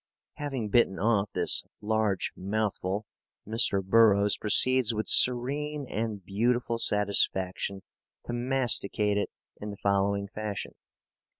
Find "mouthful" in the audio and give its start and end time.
2.35-3.05